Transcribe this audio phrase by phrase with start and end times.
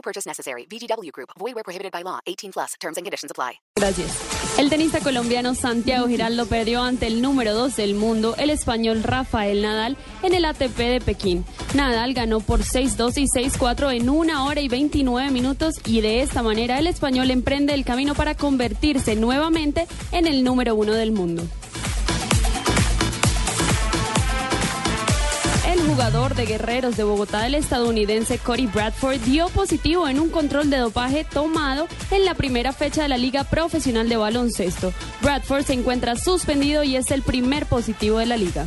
[0.00, 0.66] No purchase necessary.
[0.66, 1.28] VGW Group.
[1.38, 2.20] Void where prohibited by law.
[2.24, 2.74] 18 plus.
[2.80, 3.60] Terms and conditions apply.
[3.76, 4.10] Gracias.
[4.58, 9.60] El tenista colombiano Santiago Giraldo perdió ante el número 2 del mundo, el español Rafael
[9.60, 11.44] Nadal, en el ATP de Pekín.
[11.74, 16.42] Nadal ganó por 6-2 y 6-4 en una hora y 29 minutos y de esta
[16.42, 21.42] manera el español emprende el camino para convertirse nuevamente en el número uno del mundo.
[26.00, 30.78] Jugador de Guerreros de Bogotá, el estadounidense Cody Bradford, dio positivo en un control de
[30.78, 34.94] dopaje tomado en la primera fecha de la Liga Profesional de Baloncesto.
[35.20, 38.64] Bradford se encuentra suspendido y es el primer positivo de la liga.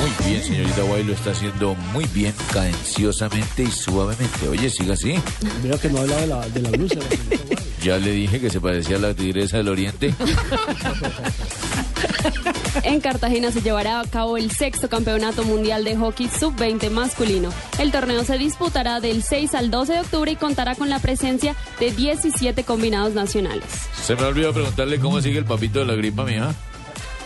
[0.00, 4.48] Muy bien, señorita Guay, lo está haciendo muy bien, cadenciosamente y suavemente.
[4.48, 5.14] Oye, siga así.
[5.62, 6.96] Veo que no hablaba de la, de la blusa.
[6.96, 7.58] la señorita Guay.
[7.84, 10.12] Ya le dije que se parecía a la tigresa del oriente.
[12.82, 17.50] En Cartagena se llevará a cabo el sexto campeonato mundial de hockey sub-20 masculino.
[17.78, 21.54] El torneo se disputará del 6 al 12 de octubre y contará con la presencia
[21.78, 23.64] de 17 combinados nacionales.
[24.02, 26.54] Se me olvidó preguntarle cómo sigue el papito de la gripa, mía.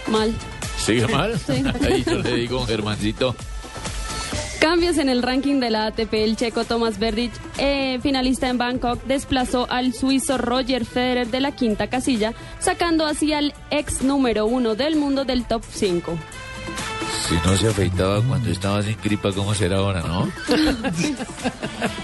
[0.07, 0.35] Mal.
[0.85, 1.39] ¿Sigue mal?
[1.39, 1.65] Sí.
[1.87, 3.35] Ahí yo le digo, Germancito.
[4.61, 6.13] Cambios en el ranking de la ATP.
[6.15, 11.53] El checo Thomas Berdych, eh, finalista en Bangkok, desplazó al suizo Roger Federer de la
[11.53, 16.19] quinta casilla, sacando así al ex número uno del mundo del top 5.
[17.29, 20.33] Si no se afeitaba cuando estaba sin gripa, ¿cómo será ahora, no?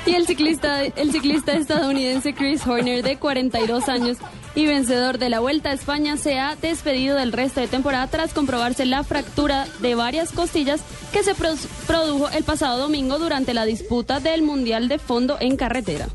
[0.04, 4.18] Y el ciclista, el ciclista estadounidense Chris Horner, de 42 años
[4.54, 8.34] y vencedor de la Vuelta a España, se ha despedido del resto de temporada tras
[8.34, 14.20] comprobarse la fractura de varias costillas que se produjo el pasado domingo durante la disputa
[14.20, 16.08] del Mundial de Fondo en carretera.